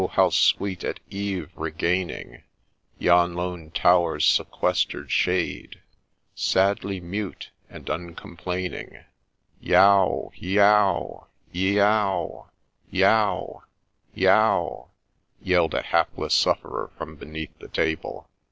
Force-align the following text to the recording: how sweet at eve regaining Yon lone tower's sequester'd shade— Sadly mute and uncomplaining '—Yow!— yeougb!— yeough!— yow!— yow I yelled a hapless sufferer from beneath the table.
how 0.13 0.31
sweet 0.31 0.83
at 0.83 0.99
eve 1.11 1.51
regaining 1.53 2.41
Yon 2.97 3.35
lone 3.35 3.69
tower's 3.69 4.25
sequester'd 4.25 5.11
shade— 5.11 5.79
Sadly 6.33 6.99
mute 6.99 7.51
and 7.69 7.87
uncomplaining 7.87 8.97
'—Yow!— 9.71 10.31
yeougb!— 10.35 11.27
yeough!— 11.53 12.47
yow!— 12.89 13.27
yow 14.15 14.89
I 15.39 15.43
yelled 15.45 15.75
a 15.75 15.83
hapless 15.83 16.33
sufferer 16.33 16.89
from 16.97 17.15
beneath 17.17 17.55
the 17.59 17.67
table. 17.67 18.27